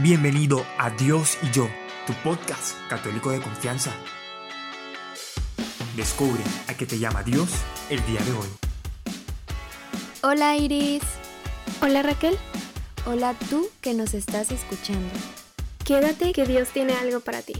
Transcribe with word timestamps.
Bienvenido 0.00 0.64
a 0.78 0.90
Dios 0.90 1.36
y 1.42 1.50
yo, 1.50 1.68
tu 2.06 2.12
podcast 2.22 2.76
católico 2.88 3.32
de 3.32 3.40
confianza. 3.40 3.92
Descubre 5.96 6.40
a 6.68 6.74
qué 6.74 6.86
te 6.86 7.00
llama 7.00 7.24
Dios 7.24 7.48
el 7.90 7.98
día 8.06 8.20
de 8.20 8.30
hoy. 8.30 8.46
Hola 10.22 10.54
Iris. 10.54 11.02
Hola 11.82 12.04
Raquel. 12.04 12.38
Hola 13.06 13.34
tú 13.50 13.70
que 13.80 13.92
nos 13.92 14.14
estás 14.14 14.52
escuchando. 14.52 15.12
Quédate 15.84 16.32
que 16.32 16.46
Dios 16.46 16.68
tiene 16.68 16.92
algo 16.92 17.18
para 17.18 17.42
ti. 17.42 17.54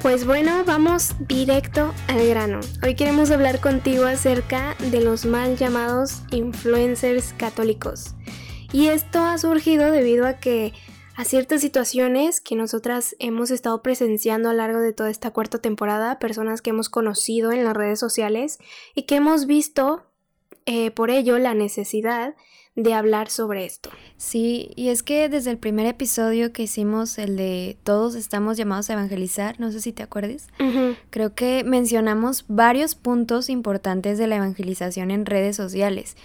Pues 0.00 0.24
bueno, 0.24 0.64
vamos 0.64 1.14
directo 1.28 1.92
al 2.08 2.26
grano. 2.26 2.60
Hoy 2.82 2.94
queremos 2.94 3.30
hablar 3.30 3.60
contigo 3.60 4.06
acerca 4.06 4.74
de 4.90 5.02
los 5.02 5.26
mal 5.26 5.58
llamados 5.58 6.22
influencers 6.30 7.34
católicos. 7.36 8.14
Y 8.72 8.86
esto 8.86 9.20
ha 9.20 9.36
surgido 9.36 9.90
debido 9.90 10.26
a 10.26 10.38
que 10.38 10.72
a 11.14 11.24
ciertas 11.24 11.60
situaciones 11.60 12.40
que 12.40 12.56
nosotras 12.56 13.14
hemos 13.18 13.50
estado 13.50 13.82
presenciando 13.82 14.48
a 14.48 14.52
lo 14.52 14.58
largo 14.58 14.80
de 14.80 14.94
toda 14.94 15.10
esta 15.10 15.30
cuarta 15.30 15.58
temporada, 15.58 16.18
personas 16.18 16.62
que 16.62 16.70
hemos 16.70 16.88
conocido 16.88 17.52
en 17.52 17.64
las 17.64 17.76
redes 17.76 18.00
sociales 18.00 18.58
y 18.94 19.02
que 19.02 19.16
hemos 19.16 19.46
visto 19.46 20.06
eh, 20.64 20.90
por 20.90 21.10
ello 21.10 21.38
la 21.38 21.52
necesidad 21.52 22.34
de 22.74 22.94
hablar 22.94 23.28
sobre 23.28 23.66
esto. 23.66 23.90
Sí, 24.16 24.70
y 24.74 24.88
es 24.88 25.02
que 25.02 25.28
desde 25.28 25.50
el 25.50 25.58
primer 25.58 25.84
episodio 25.84 26.54
que 26.54 26.62
hicimos, 26.62 27.18
el 27.18 27.36
de 27.36 27.76
Todos 27.82 28.14
estamos 28.14 28.56
llamados 28.56 28.88
a 28.88 28.94
evangelizar, 28.94 29.60
no 29.60 29.70
sé 29.70 29.82
si 29.82 29.92
te 29.92 30.02
acuerdes, 30.02 30.48
creo 31.10 31.34
que 31.34 31.64
mencionamos 31.64 32.46
varios 32.48 32.94
puntos 32.94 33.50
importantes 33.50 34.16
de 34.16 34.26
la 34.26 34.36
evangelización 34.36 35.10
en 35.10 35.26
redes 35.26 35.56
sociales 35.56 36.16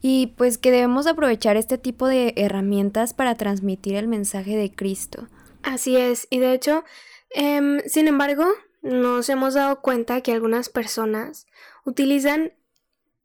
y 0.00 0.28
pues 0.36 0.58
que 0.58 0.70
debemos 0.70 1.06
aprovechar 1.06 1.56
este 1.56 1.78
tipo 1.78 2.06
de 2.06 2.34
herramientas 2.36 3.14
para 3.14 3.34
transmitir 3.34 3.96
el 3.96 4.08
mensaje 4.08 4.56
de 4.56 4.72
Cristo. 4.74 5.28
Así 5.62 5.96
es, 5.96 6.28
y 6.30 6.38
de 6.38 6.52
hecho, 6.52 6.84
em, 7.30 7.80
sin 7.86 8.08
embargo, 8.08 8.44
nos 8.82 9.28
hemos 9.28 9.54
dado 9.54 9.80
cuenta 9.80 10.20
que 10.20 10.32
algunas 10.32 10.68
personas 10.68 11.46
utilizan 11.84 12.52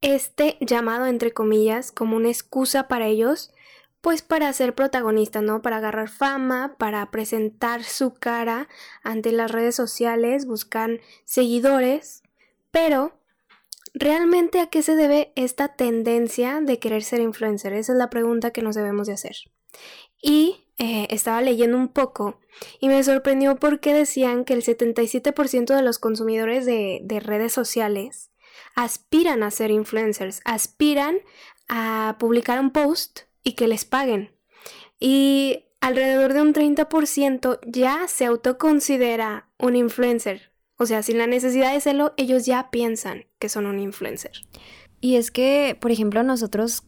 este 0.02 0.58
llamado 0.60 1.06
entre 1.06 1.32
comillas 1.32 1.92
como 1.92 2.18
una 2.18 2.30
excusa 2.30 2.88
para 2.88 3.06
ellos, 3.08 3.54
pues 4.02 4.24
para 4.24 4.52
ser 4.54 4.74
protagonistas, 4.74 5.44
¿no? 5.44 5.62
Para 5.62 5.78
agarrar 5.78 6.10
fama, 6.10 6.76
para 6.80 7.12
presentar 7.12 7.84
su 7.84 8.16
cara 8.16 8.68
ante 9.04 9.32
las 9.32 9.52
redes 9.52 9.76
sociales, 9.76 10.48
buscan 10.48 11.00
seguidores, 11.24 12.24
pero 12.72 13.21
¿realmente 13.94 14.60
a 14.60 14.68
qué 14.68 14.82
se 14.82 14.96
debe 14.96 15.32
esta 15.36 15.76
tendencia 15.76 16.62
de 16.62 16.80
querer 16.80 17.04
ser 17.04 17.22
influencer? 17.22 17.74
Esa 17.74 17.94
es 17.94 17.98
la 17.98 18.10
pregunta 18.10 18.52
que 18.52 18.62
nos 18.62 18.76
debemos 18.76 19.08
de 19.08 19.14
hacer. 19.14 19.36
Y 20.22 20.68
eh, 20.78 21.08
estaba 21.10 21.42
leyendo 21.42 21.78
un 21.78 21.88
poco 21.90 22.40
y 22.80 22.88
me 22.88 23.04
sorprendió 23.04 23.56
porque 23.56 23.94
decían 23.94 24.46
que 24.46 24.54
el 24.54 24.64
77% 24.64 25.76
de 25.76 25.82
los 25.82 26.00
consumidores 26.00 26.66
de, 26.66 27.00
de 27.04 27.20
redes 27.20 27.54
sociales 27.54 28.32
aspiran 28.76 29.44
a 29.44 29.52
ser 29.52 29.72
influencers, 29.72 30.42
aspiran 30.46 31.18
a 31.68 32.18
publicar 32.20 32.60
un 32.60 32.72
post 32.72 33.22
y 33.44 33.54
que 33.54 33.68
les 33.68 33.86
paguen. 33.86 34.36
Y 35.00 35.66
alrededor 35.80 36.34
de 36.34 36.42
un 36.42 36.54
30% 36.54 37.60
ya 37.66 38.08
se 38.08 38.26
autoconsidera 38.26 39.50
un 39.58 39.76
influencer. 39.76 40.51
O 40.82 40.88
sea, 40.88 41.04
sin 41.04 41.20
la 41.20 41.28
necesidad 41.28 41.74
de 41.74 41.80
serlo, 41.80 42.12
ellos 42.18 42.48
ya 42.48 42.72
piensan 42.72 43.26
que 43.38 43.50
son 43.50 43.68
un 43.68 43.78
influencer. 43.78 44.32
Y 45.00 45.18
es 45.18 45.30
que, 45.30 45.78
por 45.80 45.92
ejemplo, 45.92 46.24
nosotros 46.24 46.82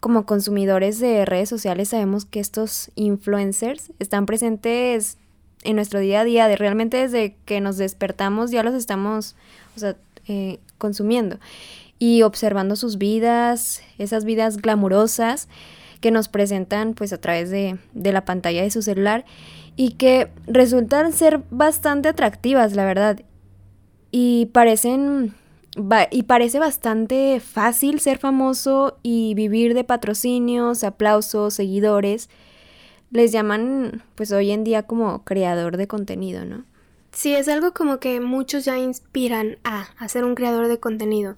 como 0.00 0.26
consumidores 0.26 0.98
de 0.98 1.24
redes 1.24 1.48
sociales 1.48 1.90
sabemos 1.90 2.24
que 2.24 2.40
estos 2.40 2.90
influencers 2.96 3.92
están 4.00 4.26
presentes 4.26 5.18
en 5.62 5.76
nuestro 5.76 6.00
día 6.00 6.22
a 6.22 6.24
día, 6.24 6.48
de 6.48 6.56
realmente 6.56 6.96
desde 6.96 7.36
que 7.44 7.60
nos 7.60 7.76
despertamos 7.76 8.50
ya 8.50 8.64
los 8.64 8.74
estamos, 8.74 9.36
o 9.76 9.78
sea, 9.78 9.94
eh, 10.26 10.58
consumiendo 10.76 11.38
y 12.00 12.22
observando 12.22 12.74
sus 12.74 12.98
vidas, 12.98 13.82
esas 13.98 14.24
vidas 14.24 14.56
glamurosas 14.56 15.48
que 16.00 16.10
nos 16.10 16.26
presentan 16.26 16.92
pues 16.94 17.12
a 17.12 17.20
través 17.20 17.50
de, 17.50 17.78
de 17.92 18.10
la 18.10 18.24
pantalla 18.24 18.62
de 18.62 18.72
su 18.72 18.82
celular 18.82 19.24
y 19.78 19.92
que 19.92 20.28
resultan 20.48 21.12
ser 21.12 21.42
bastante 21.50 22.08
atractivas, 22.08 22.74
la 22.74 22.84
verdad. 22.84 23.20
Y 24.10 24.46
parecen 24.46 25.34
y 26.10 26.22
parece 26.24 26.58
bastante 26.58 27.40
fácil 27.40 28.00
ser 28.00 28.18
famoso 28.18 28.98
y 29.02 29.34
vivir 29.34 29.74
de 29.74 29.84
patrocinios, 29.84 30.82
aplausos, 30.82 31.54
seguidores. 31.54 32.28
Les 33.10 33.32
llaman 33.32 34.02
pues 34.14 34.32
hoy 34.32 34.50
en 34.50 34.64
día 34.64 34.82
como 34.84 35.24
creador 35.24 35.76
de 35.76 35.86
contenido, 35.86 36.44
¿no? 36.44 36.64
Sí, 37.12 37.34
es 37.34 37.48
algo 37.48 37.72
como 37.72 37.98
que 38.00 38.20
muchos 38.20 38.64
ya 38.64 38.78
inspiran 38.78 39.58
a, 39.64 39.88
ser 40.08 40.24
un 40.24 40.34
creador 40.34 40.68
de 40.68 40.78
contenido. 40.78 41.36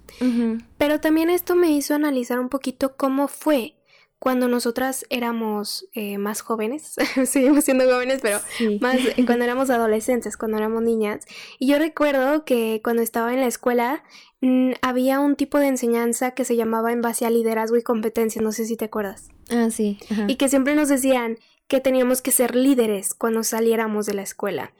Pero 0.77 0.99
también 0.99 1.29
esto 1.29 1.55
me 1.55 1.71
hizo 1.71 1.95
analizar 1.95 2.39
un 2.39 2.49
poquito 2.49 2.95
cómo 2.97 3.27
fue 3.27 3.75
cuando 4.21 4.47
nosotras 4.47 5.03
éramos 5.09 5.87
eh, 5.93 6.19
más 6.19 6.41
jóvenes, 6.41 6.93
seguimos 7.25 7.65
siendo 7.65 7.85
jóvenes, 7.85 8.19
pero 8.21 8.39
más 8.79 8.99
cuando 9.25 9.43
éramos 9.45 9.71
adolescentes, 9.71 10.37
cuando 10.37 10.59
éramos 10.59 10.83
niñas. 10.83 11.25
Y 11.57 11.65
yo 11.65 11.79
recuerdo 11.79 12.45
que 12.45 12.81
cuando 12.83 13.01
estaba 13.01 13.33
en 13.33 13.39
la 13.39 13.47
escuela 13.47 14.03
mm, 14.41 14.73
había 14.83 15.19
un 15.19 15.35
tipo 15.35 15.57
de 15.57 15.69
enseñanza 15.69 16.35
que 16.35 16.45
se 16.45 16.55
llamaba 16.55 16.91
en 16.91 17.01
base 17.01 17.25
a 17.25 17.31
liderazgo 17.31 17.77
y 17.77 17.81
competencia, 17.81 18.43
no 18.43 18.51
sé 18.51 18.65
si 18.65 18.77
te 18.77 18.85
acuerdas. 18.85 19.29
Ah, 19.49 19.71
sí. 19.71 19.97
Y 20.27 20.35
que 20.35 20.49
siempre 20.49 20.75
nos 20.75 20.89
decían 20.89 21.39
que 21.67 21.79
teníamos 21.79 22.21
que 22.21 22.29
ser 22.29 22.55
líderes 22.55 23.15
cuando 23.15 23.41
saliéramos 23.43 24.05
de 24.05 24.13
la 24.13 24.21
escuela. 24.21 24.71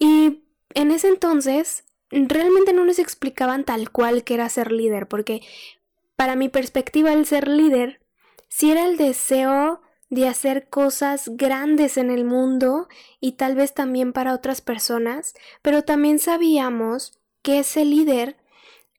Y 0.00 0.42
en 0.74 0.90
ese 0.90 1.06
entonces 1.06 1.84
realmente 2.10 2.72
no 2.72 2.84
nos 2.84 2.98
explicaban 2.98 3.64
tal 3.64 3.92
cual 3.92 4.24
que 4.24 4.34
era 4.34 4.48
ser 4.48 4.72
líder, 4.72 5.06
porque 5.06 5.42
para 6.16 6.34
mi 6.34 6.48
perspectiva 6.48 7.12
el 7.12 7.24
ser 7.24 7.46
líder 7.46 7.99
si 8.50 8.70
era 8.70 8.84
el 8.84 8.98
deseo 8.98 9.80
de 10.10 10.28
hacer 10.28 10.68
cosas 10.68 11.30
grandes 11.34 11.96
en 11.96 12.10
el 12.10 12.24
mundo 12.24 12.88
y 13.20 13.32
tal 13.32 13.54
vez 13.54 13.72
también 13.72 14.12
para 14.12 14.34
otras 14.34 14.60
personas, 14.60 15.34
pero 15.62 15.84
también 15.84 16.18
sabíamos 16.18 17.18
que 17.42 17.60
ese 17.60 17.84
líder 17.84 18.36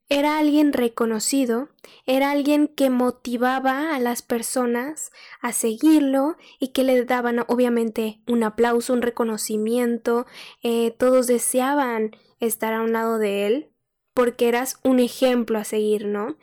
era 0.08 0.38
alguien 0.38 0.72
reconocido, 0.72 1.68
era 2.06 2.30
alguien 2.30 2.66
que 2.66 2.90
motivaba 2.90 3.94
a 3.94 4.00
las 4.00 4.22
personas 4.22 5.10
a 5.40 5.52
seguirlo 5.52 6.36
y 6.58 6.68
que 6.68 6.82
le 6.82 7.04
daban 7.04 7.44
obviamente 7.46 8.20
un 8.26 8.42
aplauso, 8.42 8.94
un 8.94 9.02
reconocimiento, 9.02 10.26
eh, 10.62 10.90
todos 10.98 11.26
deseaban 11.26 12.16
estar 12.40 12.72
a 12.72 12.82
un 12.82 12.92
lado 12.92 13.18
de 13.18 13.46
él 13.46 13.68
porque 14.14 14.48
eras 14.48 14.78
un 14.82 14.98
ejemplo 14.98 15.58
a 15.58 15.64
seguir, 15.64 16.06
¿no? 16.06 16.36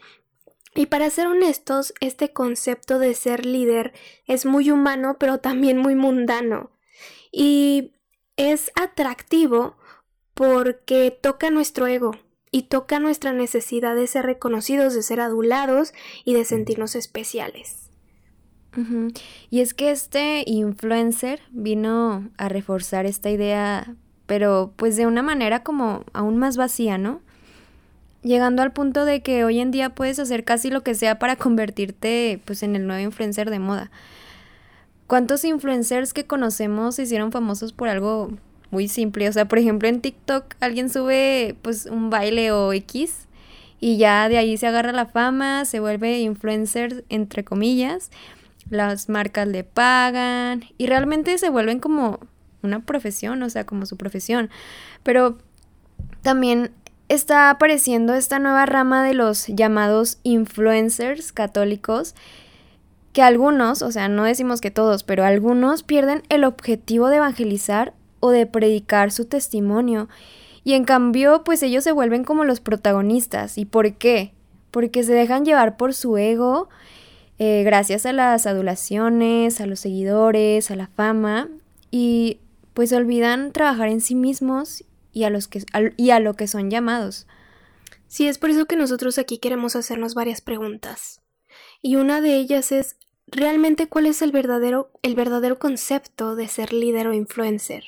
Y 0.76 0.86
para 0.86 1.10
ser 1.10 1.28
honestos, 1.28 1.94
este 2.00 2.32
concepto 2.32 3.00
de 3.00 3.14
ser 3.16 3.46
líder 3.46 3.94
es 4.26 4.46
muy 4.46 4.72
humano, 4.72 5.18
pero 5.20 5.40
también 5.40 5.78
muy 5.78 5.96
mundano. 5.96 6.72
Y 7.32 7.94
es 8.38 8.72
atractivo 8.76 9.76
porque 10.34 11.18
toca 11.22 11.50
nuestro 11.50 11.88
ego, 11.88 12.12
y 12.52 12.64
toca 12.64 13.00
nuestra 13.00 13.34
necesidad 13.34 13.96
de 13.96 14.08
ser 14.08 14.26
reconocidos, 14.26 14.94
de 14.94 15.04
ser 15.04 15.20
adulados 15.20 15.94
y 16.26 16.34
de 16.34 16.46
sentirnos 16.46 16.96
especiales. 16.96 17.90
Y 19.50 19.60
es 19.62 19.74
que 19.74 19.92
este 19.92 20.44
influencer 20.46 21.42
vino 21.52 22.30
a 22.38 22.50
reforzar 22.50 23.06
esta 23.06 23.30
idea, 23.30 23.96
pero 24.26 24.74
pues 24.78 24.96
de 24.96 25.06
una 25.06 25.22
manera 25.22 25.64
como 25.64 26.06
aún 26.14 26.38
más 26.38 26.56
vacía, 26.56 26.98
¿no? 26.98 27.22
Llegando 28.22 28.62
al 28.62 28.74
punto 28.74 29.06
de 29.06 29.22
que 29.22 29.46
hoy 29.46 29.60
en 29.60 29.72
día 29.72 29.92
puedes 29.92 30.20
hacer 30.20 30.44
casi 30.44 30.70
lo 30.70 30.84
que 30.84 30.96
sea 30.96 31.20
para 31.20 31.36
convertirte 31.38 32.42
pues 32.46 32.64
en 32.64 32.76
el 32.76 32.86
nuevo 32.86 33.02
influencer 33.02 33.50
de 33.50 33.60
moda. 33.60 33.92
¿Cuántos 35.08 35.46
influencers 35.46 36.14
que 36.14 36.26
conocemos 36.26 36.96
se 36.96 37.04
hicieron 37.04 37.32
famosos 37.32 37.74
por 37.74 37.88
algo 37.88 38.32
muy 38.72 38.88
simple. 38.88 39.28
O 39.30 39.34
sea, 39.34 39.48
por 39.48 39.60
ejemplo, 39.60 39.88
en 39.88 40.02
TikTok 40.02 40.56
alguien 40.60 40.90
sube 40.90 41.56
pues 41.62 41.86
un 41.86 42.10
baile 42.10 42.52
o 42.52 42.74
X 42.74 43.28
y 43.80 43.98
ya 43.98 44.30
de 44.30 44.38
ahí 44.38 44.58
se 44.58 44.68
agarra 44.68 44.92
la 44.92 45.06
fama, 45.06 45.66
se 45.66 45.80
vuelve 45.80 46.20
influencer 46.20 47.06
entre 47.10 47.44
comillas, 47.44 48.12
las 48.70 49.10
marcas 49.10 49.48
le 49.48 49.64
pagan 49.64 50.66
y 50.78 50.88
realmente 50.88 51.38
se 51.38 51.50
vuelven 51.50 51.80
como 51.80 52.20
una 52.62 52.82
profesión, 52.82 53.42
o 53.42 53.50
sea, 53.50 53.66
como 53.66 53.86
su 53.86 53.98
profesión. 53.98 54.50
Pero 55.04 55.38
también 56.22 56.72
está 57.10 57.50
apareciendo 57.50 58.14
esta 58.14 58.40
nueva 58.40 58.66
rama 58.66 59.04
de 59.04 59.16
los 59.16 59.48
llamados 59.48 60.20
influencers 60.24 61.32
católicos 61.34 62.16
que 63.14 63.24
algunos, 63.24 63.82
o 63.82 63.92
sea, 63.92 64.08
no 64.08 64.24
decimos 64.24 64.62
que 64.62 64.70
todos, 64.70 65.04
pero 65.04 65.26
algunos 65.26 65.82
pierden 65.82 66.22
el 66.30 66.44
objetivo 66.44 67.10
de 67.10 67.18
evangelizar 67.18 67.94
o 68.20 68.30
de 68.30 68.46
predicar 68.46 69.12
su 69.12 69.26
testimonio. 69.26 70.08
Y 70.64 70.74
en 70.74 70.86
cambio, 70.86 71.44
pues 71.44 71.64
ellos 71.64 71.84
se 71.84 71.92
vuelven 71.92 72.24
como 72.24 72.46
los 72.46 72.60
protagonistas. 72.60 73.58
¿Y 73.58 73.66
por 73.66 73.94
qué? 73.96 74.34
Porque 74.70 75.04
se 75.04 75.14
dejan 75.14 75.44
llevar 75.44 75.78
por 75.78 75.96
su 75.96 76.18
ego, 76.18 76.70
eh, 77.40 77.64
gracias 77.64 78.06
a 78.06 78.14
las 78.14 78.46
adulaciones, 78.46 79.60
a 79.60 79.66
los 79.66 79.80
seguidores, 79.80 80.70
a 80.70 80.76
la 80.76 80.88
fama, 80.88 81.50
y 81.90 82.40
pues 82.76 82.94
olvidan 82.94 83.52
trabajar 83.52 83.88
en 83.88 84.02
sí 84.02 84.14
mismos 84.14 84.84
y 85.20 85.24
a, 85.26 85.30
los 85.30 85.48
que, 85.48 85.64
y 85.98 86.10
a 86.12 86.20
lo 86.20 86.36
que 86.36 86.48
son 86.48 86.70
llamados. 86.70 87.28
Sí, 88.08 88.28
es 88.28 88.38
por 88.38 88.50
eso 88.50 88.66
que 88.66 88.76
nosotros 88.76 89.18
aquí 89.18 89.38
queremos 89.38 89.76
hacernos 89.76 90.16
varias 90.16 90.42
preguntas. 90.42 91.22
Y 91.82 91.96
una 91.98 92.22
de 92.22 92.36
ellas 92.36 92.72
es, 92.72 92.98
¿realmente 93.28 93.88
cuál 93.88 94.06
es 94.06 94.22
el 94.22 94.32
verdadero, 94.32 94.92
el 95.02 95.16
verdadero 95.16 95.60
concepto 95.60 96.36
de 96.36 96.48
ser 96.48 96.74
líder 96.74 97.08
o 97.08 97.14
influencer? 97.14 97.84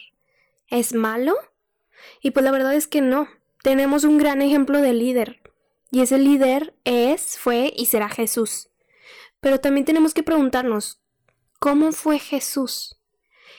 ¿Es 0.67 0.93
malo? 0.93 1.35
Y 2.21 2.31
pues 2.31 2.43
la 2.43 2.51
verdad 2.51 2.75
es 2.75 2.87
que 2.87 3.01
no. 3.01 3.27
Tenemos 3.63 4.03
un 4.03 4.17
gran 4.17 4.41
ejemplo 4.41 4.81
de 4.81 4.93
líder. 4.93 5.41
Y 5.89 6.01
ese 6.01 6.17
líder 6.17 6.73
es, 6.83 7.37
fue 7.37 7.73
y 7.75 7.87
será 7.87 8.09
Jesús. 8.09 8.69
Pero 9.39 9.59
también 9.59 9.85
tenemos 9.85 10.13
que 10.13 10.23
preguntarnos, 10.23 11.01
¿cómo 11.59 11.91
fue 11.91 12.19
Jesús? 12.19 12.97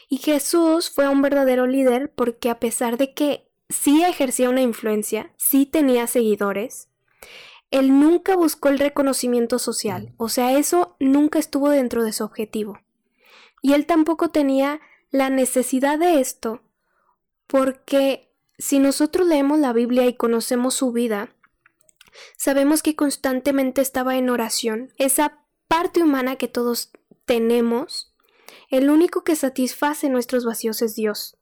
Y 0.08 0.18
Jesús 0.18 0.90
fue 0.90 1.08
un 1.08 1.22
verdadero 1.22 1.66
líder 1.66 2.12
porque 2.12 2.50
a 2.50 2.60
pesar 2.60 2.98
de 2.98 3.14
que 3.14 3.48
sí 3.72 4.02
ejercía 4.04 4.50
una 4.50 4.62
influencia, 4.62 5.32
sí 5.36 5.66
tenía 5.66 6.06
seguidores, 6.06 6.88
él 7.70 7.98
nunca 7.98 8.36
buscó 8.36 8.68
el 8.68 8.78
reconocimiento 8.78 9.58
social, 9.58 10.12
o 10.18 10.28
sea, 10.28 10.56
eso 10.58 10.96
nunca 11.00 11.38
estuvo 11.38 11.70
dentro 11.70 12.04
de 12.04 12.12
su 12.12 12.22
objetivo. 12.22 12.80
Y 13.62 13.72
él 13.72 13.86
tampoco 13.86 14.30
tenía 14.30 14.80
la 15.10 15.30
necesidad 15.30 15.98
de 15.98 16.20
esto, 16.20 16.62
porque 17.46 18.30
si 18.58 18.78
nosotros 18.78 19.26
leemos 19.26 19.58
la 19.58 19.72
Biblia 19.72 20.06
y 20.06 20.16
conocemos 20.16 20.74
su 20.74 20.92
vida, 20.92 21.34
sabemos 22.36 22.82
que 22.82 22.94
constantemente 22.94 23.80
estaba 23.80 24.16
en 24.16 24.28
oración, 24.28 24.92
esa 24.98 25.40
parte 25.66 26.02
humana 26.02 26.36
que 26.36 26.48
todos 26.48 26.92
tenemos, 27.24 28.14
el 28.68 28.90
único 28.90 29.24
que 29.24 29.36
satisface 29.36 30.10
nuestros 30.10 30.44
vacíos 30.44 30.82
es 30.82 30.94
Dios. 30.94 31.38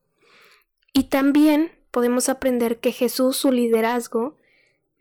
Y 0.92 1.04
también 1.04 1.79
podemos 1.90 2.28
aprender 2.28 2.80
que 2.80 2.92
Jesús, 2.92 3.36
su 3.36 3.52
liderazgo, 3.52 4.36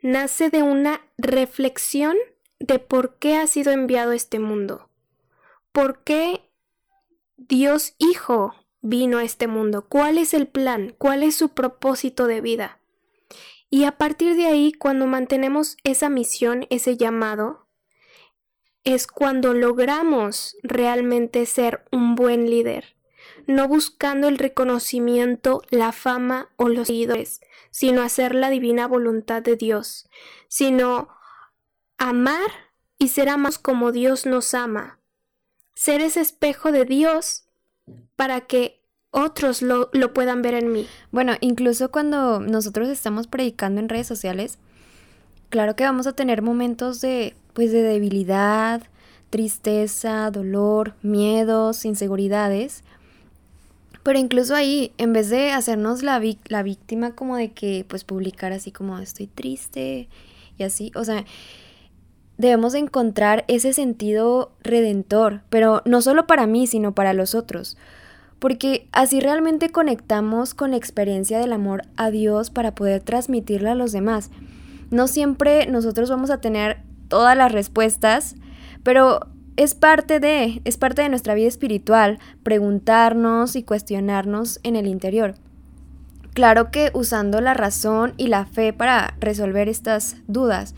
nace 0.01 0.50
de 0.50 0.63
una 0.63 1.01
reflexión 1.18 2.18
de 2.59 2.80
por 2.80 3.15
qué 3.15 3.38
ha 3.38 3.47
sido 3.47 3.71
enviado 3.71 4.12
a 4.12 4.15
este 4.15 4.39
mundo. 4.39 4.89
¿Por 5.71 6.03
qué 6.03 6.41
Dios 7.38 7.94
Hijo 7.97 8.56
vino 8.81 9.18
a 9.18 9.24
este 9.24 9.47
mundo? 9.47 9.86
¿Cuál 9.88 10.18
es 10.18 10.33
el 10.33 10.47
plan? 10.47 10.95
¿Cuál 10.97 11.24
es 11.24 11.36
su 11.36 11.50
propósito 11.50 12.27
de 12.27 12.41
vida? 12.41 12.80
Y 13.69 13.83
a 13.83 13.97
partir 13.97 14.35
de 14.35 14.47
ahí, 14.47 14.74
cuando 14.74 15.06
mantenemos 15.06 15.77
esa 15.83 16.09
misión, 16.09 16.65
ese 16.69 16.97
llamado, 16.97 17.68
es 18.83 19.06
cuando 19.06 19.53
logramos 19.53 20.57
realmente 20.63 21.45
ser 21.45 21.85
un 21.92 22.15
buen 22.15 22.50
líder 22.50 22.95
no 23.50 23.68
buscando 23.68 24.28
el 24.28 24.38
reconocimiento, 24.38 25.63
la 25.72 25.92
fama 25.92 26.50
o 26.56 26.69
los 26.69 26.86
seguidores, 26.86 27.42
sino 27.72 28.04
hacer 28.04 28.36
la 28.36 28.51
divina 28.51 28.88
voluntad 28.88 29.42
de 29.42 29.56
Dios, 29.56 30.07
sino 30.48 31.10
amar 31.98 32.51
y 33.00 33.07
ser 33.07 33.28
amados 33.28 33.57
como 33.57 33.92
Dios 33.92 34.28
nos 34.28 34.54
ama, 34.54 35.00
ser 35.74 36.00
ese 36.01 36.22
espejo 36.22 36.72
de 36.72 36.86
Dios 36.86 37.46
para 38.16 38.42
que 38.42 38.84
otros 39.10 39.63
lo, 39.63 39.90
lo 39.94 40.13
puedan 40.13 40.44
ver 40.44 40.54
en 40.54 40.72
mí. 40.72 40.88
Bueno, 41.10 41.34
incluso 41.42 41.90
cuando 41.90 42.40
nosotros 42.40 42.88
estamos 42.88 43.25
predicando 43.25 43.81
en 43.81 43.90
redes 43.90 44.06
sociales, 44.06 44.60
claro 45.50 45.75
que 45.75 45.86
vamos 45.86 46.06
a 46.06 46.13
tener 46.13 46.44
momentos 46.44 47.02
de 47.02 47.36
pues 47.54 47.72
de 47.72 47.81
debilidad, 47.81 48.84
tristeza, 49.31 50.30
dolor, 50.30 50.94
miedos, 51.02 51.84
inseguridades, 51.86 52.84
pero 54.09 54.17
incluso 54.17 54.56
ahí, 54.56 54.91
en 54.97 55.13
vez 55.13 55.29
de 55.29 55.51
hacernos 55.51 56.01
la, 56.01 56.19
la 56.47 56.63
víctima 56.63 57.11
como 57.11 57.35
de 57.35 57.51
que 57.51 57.85
pues 57.88 58.03
publicar 58.03 58.51
así 58.51 58.71
como 58.71 58.97
estoy 58.97 59.27
triste 59.27 60.09
y 60.57 60.63
así, 60.63 60.91
o 60.95 61.03
sea, 61.03 61.25
debemos 62.35 62.73
encontrar 62.73 63.45
ese 63.47 63.71
sentido 63.71 64.51
redentor, 64.63 65.41
pero 65.51 65.83
no 65.85 66.01
solo 66.01 66.25
para 66.25 66.47
mí, 66.47 66.65
sino 66.65 66.95
para 66.95 67.13
los 67.13 67.35
otros. 67.35 67.77
Porque 68.39 68.88
así 68.94 69.19
realmente 69.19 69.69
conectamos 69.69 70.56
con 70.56 70.71
la 70.71 70.77
experiencia 70.77 71.38
del 71.38 71.53
amor 71.53 71.83
a 71.95 72.09
Dios 72.09 72.50
para 72.50 72.73
poder 72.73 73.03
transmitirla 73.03 73.73
a 73.73 73.75
los 73.75 73.91
demás. 73.91 74.31
No 74.89 75.07
siempre 75.07 75.67
nosotros 75.67 76.09
vamos 76.09 76.31
a 76.31 76.41
tener 76.41 76.79
todas 77.09 77.38
las 77.38 77.51
respuestas, 77.51 78.38
pero 78.81 79.27
es 79.59 79.75
parte 79.75 80.21
de, 80.21 80.61
es 80.63 80.77
parte 80.77 81.01
de 81.01 81.09
nuestra 81.09 81.33
vida 81.33 81.50
espiritual, 81.50 82.19
preguntarnos 82.44 83.57
y 83.57 83.63
cuestionarnos 83.63 84.61
en 84.63 84.77
el 84.77 84.88
interior. 84.88 85.35
Claro 86.33 86.71
que 86.71 86.91
usando 86.94 87.41
la 87.41 87.53
razón 87.53 88.13
y 88.15 88.27
la 88.27 88.45
fe 88.45 88.71
para 88.71 89.17
resolver 89.19 89.67
estas 89.67 90.15
dudas. 90.27 90.75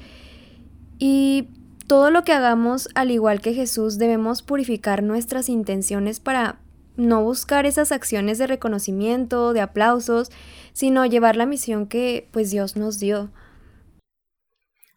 Y 0.97 1.49
todo 1.85 2.09
lo 2.09 2.23
que 2.23 2.33
hagamos, 2.33 2.89
al 2.95 3.11
igual 3.11 3.39
que 3.39 3.53
Jesús, 3.53 3.99
debemos 3.99 4.41
purificar 4.41 5.03
nuestras 5.03 5.47
intenciones 5.47 6.19
para 6.19 6.57
no 6.97 7.23
buscar 7.23 7.67
esas 7.67 7.91
acciones 7.91 8.39
de 8.39 8.47
reconocimiento, 8.47 9.53
de 9.53 9.61
aplausos, 9.61 10.31
sino 10.73 11.05
llevar 11.05 11.35
la 11.35 11.45
misión 11.45 11.85
que 11.85 12.27
pues 12.31 12.49
Dios 12.49 12.75
nos 12.75 12.99
dio. 12.99 13.29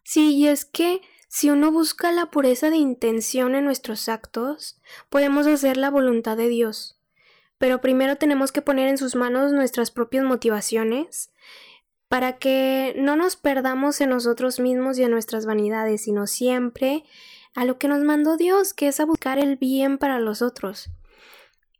Sí, 0.01 0.33
y 0.35 0.47
es 0.47 0.65
que 0.65 1.01
si 1.35 1.49
uno 1.49 1.69
busca 1.69 2.13
la 2.13 2.27
pureza 2.27 2.69
de 2.69 2.77
intención 2.77 3.55
en 3.55 3.65
nuestros 3.65 4.07
actos, 4.07 4.79
podemos 5.09 5.45
hacer 5.47 5.75
la 5.75 5.89
voluntad 5.89 6.37
de 6.37 6.47
Dios. 6.47 6.97
Pero 7.57 7.81
primero 7.81 8.15
tenemos 8.15 8.53
que 8.53 8.61
poner 8.61 8.87
en 8.87 8.97
sus 8.97 9.15
manos 9.17 9.51
nuestras 9.51 9.91
propias 9.91 10.23
motivaciones 10.23 11.33
para 12.07 12.37
que 12.37 12.93
no 12.97 13.17
nos 13.17 13.35
perdamos 13.35 13.99
en 13.99 14.11
nosotros 14.11 14.61
mismos 14.61 14.97
y 14.97 15.03
en 15.03 15.11
nuestras 15.11 15.45
vanidades, 15.45 16.03
sino 16.03 16.25
siempre 16.25 17.03
a 17.53 17.65
lo 17.65 17.79
que 17.79 17.89
nos 17.89 18.01
mandó 18.01 18.37
Dios, 18.37 18.73
que 18.73 18.87
es 18.87 19.01
a 19.01 19.05
buscar 19.05 19.37
el 19.37 19.57
bien 19.57 19.97
para 19.97 20.19
los 20.19 20.41
otros. 20.41 20.89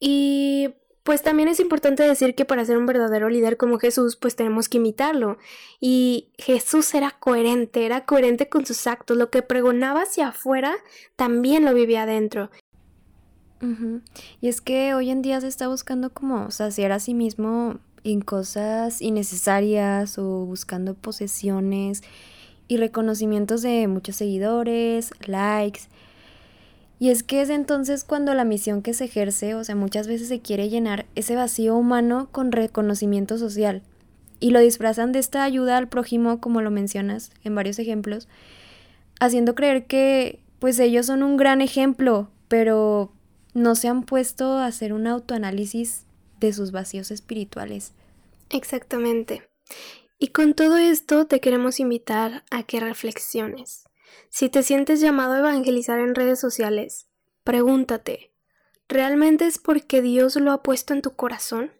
Y 0.01 0.73
pues 1.05 1.21
también 1.21 1.47
es 1.47 1.59
importante 1.59 2.01
decir 2.01 2.33
que 2.33 2.45
para 2.45 2.65
ser 2.65 2.79
un 2.79 2.87
verdadero 2.87 3.29
líder 3.29 3.57
como 3.57 3.77
Jesús, 3.77 4.15
pues 4.15 4.35
tenemos 4.35 4.67
que 4.67 4.77
imitarlo. 4.77 5.37
Y 5.79 6.29
Jesús 6.39 6.95
era 6.95 7.11
coherente, 7.11 7.85
era 7.85 8.05
coherente 8.05 8.49
con 8.49 8.65
sus 8.65 8.87
actos. 8.87 9.15
Lo 9.15 9.29
que 9.29 9.43
pregonaba 9.43 10.01
hacia 10.01 10.29
afuera, 10.29 10.73
también 11.15 11.63
lo 11.63 11.75
vivía 11.75 12.03
adentro. 12.03 12.49
Y 14.41 14.47
es 14.47 14.61
que 14.61 14.95
hoy 14.95 15.11
en 15.11 15.21
día 15.21 15.39
se 15.41 15.47
está 15.47 15.67
buscando 15.67 16.09
como 16.09 16.49
saciar 16.49 16.91
a 16.91 16.99
sí 16.99 17.13
mismo 17.13 17.77
en 18.03 18.21
cosas 18.21 18.99
innecesarias 18.99 20.17
o 20.17 20.23
buscando 20.47 20.95
posesiones 20.95 22.01
y 22.67 22.77
reconocimientos 22.77 23.61
de 23.61 23.87
muchos 23.87 24.15
seguidores, 24.15 25.11
likes 25.27 25.81
y 26.99 27.09
es 27.09 27.23
que 27.23 27.41
es 27.41 27.49
entonces 27.49 28.03
cuando 28.03 28.33
la 28.33 28.45
misión 28.45 28.81
que 28.81 28.93
se 28.93 29.05
ejerce, 29.05 29.55
o 29.55 29.63
sea, 29.63 29.75
muchas 29.75 30.07
veces 30.07 30.29
se 30.29 30.39
quiere 30.39 30.69
llenar 30.69 31.05
ese 31.15 31.35
vacío 31.35 31.75
humano 31.75 32.29
con 32.31 32.51
reconocimiento 32.51 33.37
social. 33.37 33.81
Y 34.39 34.51
lo 34.51 34.59
disfrazan 34.59 35.11
de 35.11 35.19
esta 35.19 35.43
ayuda 35.43 35.77
al 35.77 35.89
prójimo, 35.89 36.39
como 36.39 36.61
lo 36.61 36.71
mencionas 36.71 37.31
en 37.43 37.55
varios 37.55 37.79
ejemplos, 37.79 38.27
haciendo 39.19 39.55
creer 39.55 39.85
que 39.85 40.39
pues 40.59 40.79
ellos 40.79 41.05
son 41.05 41.23
un 41.23 41.37
gran 41.37 41.61
ejemplo, 41.61 42.29
pero 42.47 43.11
no 43.53 43.75
se 43.75 43.87
han 43.87 44.03
puesto 44.03 44.53
a 44.53 44.65
hacer 44.65 44.93
un 44.93 45.07
autoanálisis 45.07 46.05
de 46.39 46.53
sus 46.53 46.71
vacíos 46.71 47.11
espirituales. 47.11 47.93
Exactamente. 48.49 49.49
Y 50.17 50.27
con 50.27 50.53
todo 50.53 50.77
esto 50.77 51.25
te 51.25 51.39
queremos 51.39 51.79
invitar 51.79 52.43
a 52.51 52.63
que 52.63 52.79
reflexiones. 52.79 53.84
Si 54.29 54.49
te 54.49 54.63
sientes 54.63 54.99
llamado 54.99 55.33
a 55.33 55.39
evangelizar 55.39 55.99
en 55.99 56.15
redes 56.15 56.39
sociales, 56.39 57.07
pregúntate, 57.43 58.33
¿realmente 58.87 59.45
es 59.45 59.57
porque 59.57 60.01
Dios 60.01 60.35
lo 60.35 60.51
ha 60.51 60.63
puesto 60.63 60.93
en 60.93 61.01
tu 61.01 61.15
corazón? 61.15 61.71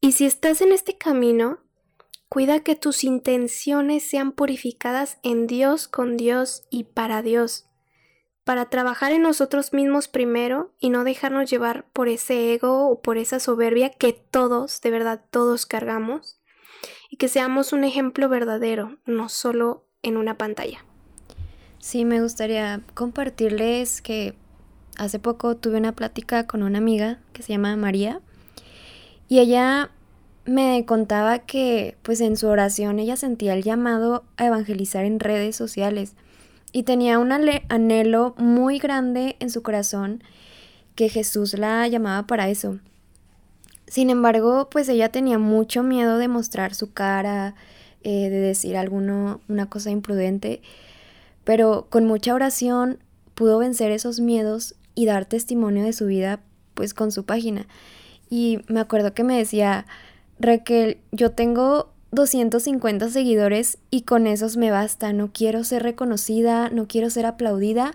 Y 0.00 0.12
si 0.12 0.26
estás 0.26 0.60
en 0.60 0.72
este 0.72 0.98
camino, 0.98 1.60
cuida 2.28 2.60
que 2.60 2.76
tus 2.76 3.04
intenciones 3.04 4.02
sean 4.02 4.32
purificadas 4.32 5.18
en 5.22 5.46
Dios, 5.46 5.86
con 5.86 6.16
Dios 6.16 6.64
y 6.70 6.84
para 6.84 7.22
Dios, 7.22 7.66
para 8.44 8.70
trabajar 8.70 9.12
en 9.12 9.22
nosotros 9.22 9.72
mismos 9.72 10.08
primero 10.08 10.72
y 10.80 10.90
no 10.90 11.04
dejarnos 11.04 11.50
llevar 11.50 11.86
por 11.92 12.08
ese 12.08 12.52
ego 12.54 12.88
o 12.88 13.00
por 13.00 13.18
esa 13.18 13.38
soberbia 13.38 13.90
que 13.90 14.12
todos, 14.12 14.80
de 14.80 14.90
verdad 14.90 15.24
todos 15.30 15.66
cargamos, 15.66 16.40
y 17.10 17.16
que 17.16 17.28
seamos 17.28 17.72
un 17.72 17.84
ejemplo 17.84 18.28
verdadero, 18.28 18.98
no 19.04 19.28
solo 19.28 19.86
en 20.02 20.16
una 20.16 20.38
pantalla. 20.38 20.84
Sí, 21.82 22.04
me 22.04 22.22
gustaría 22.22 22.80
compartirles 22.94 24.02
que 24.02 24.36
hace 24.96 25.18
poco 25.18 25.56
tuve 25.56 25.78
una 25.78 25.90
plática 25.90 26.46
con 26.46 26.62
una 26.62 26.78
amiga 26.78 27.18
que 27.32 27.42
se 27.42 27.54
llama 27.54 27.74
María 27.74 28.20
y 29.28 29.40
ella 29.40 29.90
me 30.44 30.84
contaba 30.86 31.40
que 31.40 31.96
pues 32.02 32.20
en 32.20 32.36
su 32.36 32.46
oración 32.46 33.00
ella 33.00 33.16
sentía 33.16 33.54
el 33.54 33.64
llamado 33.64 34.22
a 34.36 34.46
evangelizar 34.46 35.04
en 35.04 35.18
redes 35.18 35.56
sociales 35.56 36.14
y 36.70 36.84
tenía 36.84 37.18
un 37.18 37.32
anhelo 37.32 38.36
muy 38.38 38.78
grande 38.78 39.34
en 39.40 39.50
su 39.50 39.64
corazón 39.64 40.22
que 40.94 41.08
Jesús 41.08 41.54
la 41.54 41.88
llamaba 41.88 42.28
para 42.28 42.48
eso. 42.48 42.78
Sin 43.88 44.08
embargo, 44.08 44.68
pues 44.70 44.88
ella 44.88 45.08
tenía 45.08 45.40
mucho 45.40 45.82
miedo 45.82 46.18
de 46.18 46.28
mostrar 46.28 46.76
su 46.76 46.92
cara, 46.92 47.56
eh, 48.04 48.30
de 48.30 48.38
decir 48.38 48.76
alguno, 48.76 49.40
una 49.48 49.68
cosa 49.68 49.90
imprudente, 49.90 50.62
pero 51.44 51.86
con 51.90 52.06
mucha 52.06 52.34
oración 52.34 52.98
pudo 53.34 53.58
vencer 53.58 53.90
esos 53.90 54.20
miedos 54.20 54.74
y 54.94 55.06
dar 55.06 55.24
testimonio 55.24 55.84
de 55.84 55.92
su 55.92 56.06
vida 56.06 56.40
pues 56.74 56.94
con 56.94 57.12
su 57.12 57.24
página. 57.24 57.66
Y 58.30 58.60
me 58.68 58.80
acuerdo 58.80 59.14
que 59.14 59.24
me 59.24 59.36
decía, 59.36 59.86
Raquel, 60.38 60.98
yo 61.10 61.32
tengo 61.32 61.92
250 62.12 63.08
seguidores 63.08 63.78
y 63.90 64.02
con 64.02 64.26
esos 64.26 64.56
me 64.56 64.70
basta, 64.70 65.12
no 65.12 65.32
quiero 65.32 65.64
ser 65.64 65.82
reconocida, 65.82 66.68
no 66.70 66.86
quiero 66.86 67.10
ser 67.10 67.26
aplaudida, 67.26 67.92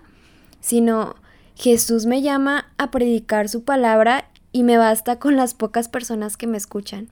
sino 0.60 1.14
Jesús 1.54 2.06
me 2.06 2.22
llama 2.22 2.72
a 2.78 2.90
predicar 2.90 3.48
su 3.48 3.64
palabra 3.64 4.30
y 4.52 4.62
me 4.62 4.76
basta 4.76 5.18
con 5.18 5.36
las 5.36 5.54
pocas 5.54 5.88
personas 5.88 6.36
que 6.36 6.46
me 6.46 6.56
escuchan 6.56 7.08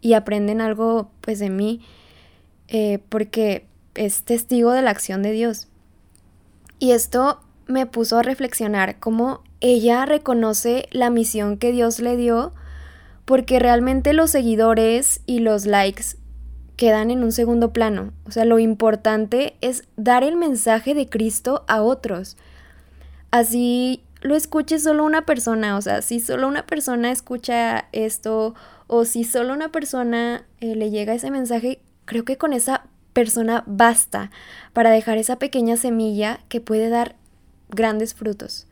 y 0.00 0.14
aprenden 0.14 0.60
algo 0.60 1.10
pues 1.20 1.38
de 1.38 1.50
mí 1.50 1.80
eh, 2.68 3.00
porque 3.08 3.66
es 3.94 4.22
testigo 4.22 4.72
de 4.72 4.82
la 4.82 4.90
acción 4.90 5.22
de 5.22 5.32
Dios. 5.32 5.68
Y 6.78 6.92
esto 6.92 7.40
me 7.66 7.86
puso 7.86 8.18
a 8.18 8.22
reflexionar 8.22 8.98
cómo 8.98 9.42
ella 9.60 10.04
reconoce 10.06 10.88
la 10.90 11.10
misión 11.10 11.56
que 11.56 11.72
Dios 11.72 12.00
le 12.00 12.16
dio 12.16 12.52
porque 13.24 13.58
realmente 13.58 14.12
los 14.12 14.30
seguidores 14.30 15.20
y 15.26 15.38
los 15.38 15.64
likes 15.66 16.16
quedan 16.76 17.10
en 17.10 17.22
un 17.22 17.30
segundo 17.30 17.72
plano. 17.72 18.12
O 18.26 18.32
sea, 18.32 18.44
lo 18.44 18.58
importante 18.58 19.56
es 19.60 19.84
dar 19.96 20.24
el 20.24 20.36
mensaje 20.36 20.94
de 20.94 21.08
Cristo 21.08 21.64
a 21.68 21.82
otros 21.82 22.36
así 23.32 24.04
lo 24.20 24.36
escuche 24.36 24.78
solo 24.78 25.02
una 25.02 25.26
persona, 25.26 25.76
o 25.76 25.82
sea, 25.82 26.00
si 26.00 26.20
solo 26.20 26.46
una 26.46 26.64
persona 26.64 27.10
escucha 27.10 27.88
esto 27.90 28.54
o 28.86 29.04
si 29.04 29.24
solo 29.24 29.52
una 29.52 29.70
persona 29.70 30.46
eh, 30.60 30.76
le 30.76 30.90
llega 30.90 31.14
ese 31.14 31.32
mensaje, 31.32 31.80
creo 32.04 32.24
que 32.24 32.38
con 32.38 32.52
esa 32.52 32.84
persona 33.12 33.64
basta 33.66 34.30
para 34.72 34.90
dejar 34.90 35.18
esa 35.18 35.38
pequeña 35.38 35.76
semilla 35.76 36.40
que 36.48 36.60
puede 36.60 36.88
dar 36.88 37.16
grandes 37.68 38.14
frutos. 38.14 38.66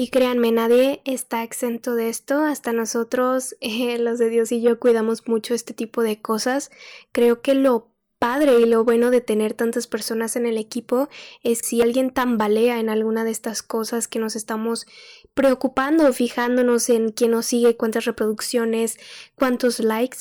Y 0.00 0.10
créanme, 0.10 0.52
nadie 0.52 1.02
está 1.04 1.42
exento 1.42 1.96
de 1.96 2.08
esto, 2.08 2.44
hasta 2.44 2.72
nosotros, 2.72 3.56
eh, 3.60 3.98
los 3.98 4.18
de 4.18 4.30
Dios 4.30 4.52
y 4.52 4.60
yo, 4.60 4.78
cuidamos 4.78 5.26
mucho 5.26 5.54
este 5.54 5.74
tipo 5.74 6.02
de 6.02 6.20
cosas. 6.20 6.70
Creo 7.10 7.42
que 7.42 7.54
lo 7.54 7.90
padre 8.18 8.60
y 8.60 8.66
lo 8.66 8.84
bueno 8.84 9.10
de 9.10 9.20
tener 9.20 9.54
tantas 9.54 9.86
personas 9.86 10.36
en 10.36 10.46
el 10.46 10.58
equipo 10.58 11.08
es 11.42 11.58
si 11.58 11.82
alguien 11.82 12.10
tambalea 12.10 12.80
en 12.80 12.90
alguna 12.90 13.24
de 13.24 13.30
estas 13.30 13.62
cosas 13.62 14.08
que 14.08 14.18
nos 14.18 14.36
estamos 14.36 14.86
preocupando, 15.34 16.12
fijándonos 16.12 16.88
en 16.90 17.12
quién 17.12 17.32
nos 17.32 17.46
sigue, 17.46 17.76
cuántas 17.76 18.04
reproducciones, 18.04 18.98
cuántos 19.36 19.80
likes, 19.80 20.18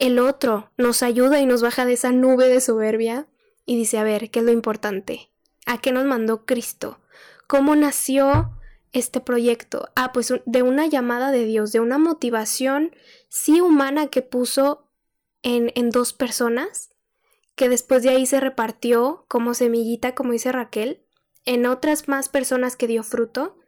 el 0.00 0.18
otro 0.18 0.70
nos 0.76 1.04
ayuda 1.04 1.40
y 1.40 1.46
nos 1.46 1.62
baja 1.62 1.84
de 1.84 1.92
esa 1.92 2.10
nube 2.10 2.48
de 2.48 2.60
soberbia 2.60 3.28
y 3.66 3.76
dice, 3.76 3.98
a 3.98 4.02
ver, 4.02 4.30
¿qué 4.30 4.40
es 4.40 4.44
lo 4.44 4.50
importante? 4.50 5.30
¿A 5.66 5.78
qué 5.78 5.92
nos 5.92 6.06
mandó 6.06 6.46
Cristo? 6.46 6.98
¿Cómo 7.46 7.76
nació 7.76 8.58
este 8.92 9.20
proyecto? 9.20 9.90
Ah, 9.94 10.12
pues 10.12 10.32
de 10.46 10.62
una 10.62 10.86
llamada 10.86 11.30
de 11.30 11.44
Dios, 11.44 11.70
de 11.70 11.80
una 11.80 11.98
motivación 11.98 12.96
sí 13.28 13.60
humana 13.60 14.08
que 14.08 14.22
puso 14.22 14.88
en, 15.42 15.70
en 15.74 15.90
dos 15.90 16.14
personas 16.14 16.90
que 17.54 17.68
después 17.68 18.02
de 18.02 18.08
ahí 18.08 18.24
se 18.24 18.40
repartió 18.40 19.26
como 19.28 19.52
semillita, 19.52 20.14
como 20.14 20.32
dice 20.32 20.50
Raquel, 20.50 21.04
en 21.44 21.66
otras 21.66 22.08
más 22.08 22.30
personas 22.30 22.74
que 22.74 22.86
dio 22.86 23.02
fruto, 23.02 23.58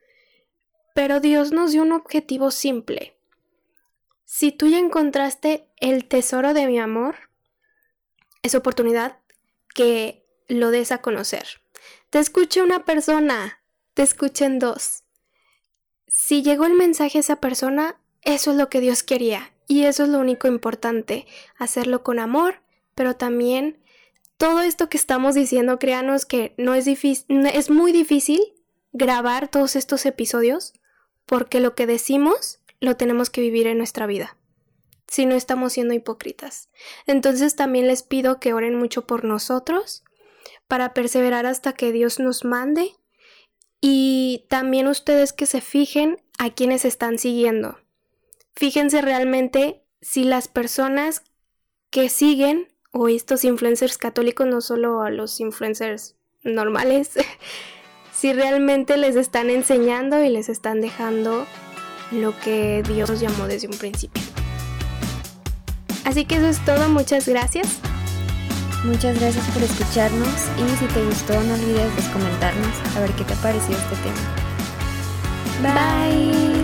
pero 0.94 1.20
Dios 1.20 1.52
nos 1.52 1.72
dio 1.72 1.82
un 1.82 1.92
objetivo 1.92 2.50
simple. 2.50 3.18
Si 4.34 4.50
tú 4.50 4.66
ya 4.66 4.78
encontraste 4.78 5.68
el 5.76 6.06
tesoro 6.06 6.54
de 6.54 6.66
mi 6.66 6.80
amor, 6.80 7.16
es 8.42 8.54
oportunidad 8.54 9.18
que 9.74 10.24
lo 10.48 10.70
des 10.70 10.90
a 10.90 11.02
conocer. 11.02 11.60
Te 12.08 12.18
escuche 12.18 12.62
una 12.62 12.86
persona, 12.86 13.62
te 13.92 14.02
escuchen 14.02 14.58
dos. 14.58 15.02
Si 16.08 16.42
llegó 16.42 16.64
el 16.64 16.72
mensaje 16.72 17.18
a 17.18 17.20
esa 17.20 17.40
persona, 17.42 18.00
eso 18.22 18.52
es 18.52 18.56
lo 18.56 18.70
que 18.70 18.80
Dios 18.80 19.02
quería 19.02 19.52
y 19.68 19.84
eso 19.84 20.04
es 20.04 20.08
lo 20.08 20.18
único 20.18 20.48
importante, 20.48 21.26
hacerlo 21.58 22.02
con 22.02 22.18
amor, 22.18 22.62
pero 22.94 23.16
también 23.16 23.82
todo 24.38 24.62
esto 24.62 24.88
que 24.88 24.96
estamos 24.96 25.34
diciendo, 25.34 25.78
créanos 25.78 26.24
que 26.24 26.54
no 26.56 26.72
es 26.72 26.86
difícil, 26.86 27.46
es 27.52 27.68
muy 27.68 27.92
difícil 27.92 28.40
grabar 28.94 29.48
todos 29.48 29.76
estos 29.76 30.06
episodios 30.06 30.72
porque 31.26 31.60
lo 31.60 31.74
que 31.74 31.86
decimos 31.86 32.61
lo 32.82 32.96
tenemos 32.96 33.30
que 33.30 33.40
vivir 33.40 33.68
en 33.68 33.78
nuestra 33.78 34.06
vida. 34.06 34.36
Si 35.06 35.24
no 35.24 35.36
estamos 35.36 35.72
siendo 35.72 35.94
hipócritas. 35.94 36.68
Entonces 37.06 37.54
también 37.54 37.86
les 37.86 38.02
pido 38.02 38.40
que 38.40 38.52
oren 38.52 38.74
mucho 38.74 39.06
por 39.06 39.24
nosotros 39.24 40.02
para 40.66 40.92
perseverar 40.92 41.46
hasta 41.46 41.74
que 41.74 41.92
Dios 41.92 42.18
nos 42.18 42.44
mande 42.44 42.90
y 43.80 44.46
también 44.48 44.88
ustedes 44.88 45.32
que 45.32 45.46
se 45.46 45.60
fijen 45.60 46.20
a 46.38 46.50
quienes 46.50 46.84
están 46.84 47.18
siguiendo. 47.18 47.78
Fíjense 48.54 49.00
realmente 49.00 49.84
si 50.00 50.24
las 50.24 50.48
personas 50.48 51.22
que 51.90 52.08
siguen 52.08 52.68
o 52.90 53.08
estos 53.08 53.44
influencers 53.44 53.96
católicos, 53.96 54.46
no 54.48 54.60
solo 54.60 55.02
a 55.02 55.10
los 55.10 55.38
influencers 55.38 56.16
normales, 56.42 57.12
si 58.12 58.32
realmente 58.32 58.96
les 58.96 59.14
están 59.14 59.50
enseñando 59.50 60.22
y 60.24 60.30
les 60.30 60.48
están 60.48 60.80
dejando 60.80 61.46
lo 62.12 62.38
que 62.38 62.82
Dios 62.86 63.20
llamó 63.20 63.46
desde 63.46 63.68
un 63.68 63.76
principio. 63.76 64.22
Así 66.04 66.24
que 66.24 66.36
eso 66.36 66.48
es 66.48 66.64
todo, 66.64 66.88
muchas 66.88 67.26
gracias. 67.26 67.78
Muchas 68.84 69.18
gracias 69.18 69.46
por 69.50 69.62
escucharnos 69.62 70.28
y 70.58 70.76
si 70.76 70.86
te 70.86 71.04
gustó 71.04 71.34
no 71.34 71.54
olvides 71.54 72.08
comentarnos 72.12 72.96
a 72.96 73.00
ver 73.00 73.12
qué 73.12 73.24
te 73.24 73.32
ha 73.34 73.36
parecido 73.36 73.78
este 73.78 73.96
tema. 73.96 74.42
Bye. 75.62 76.61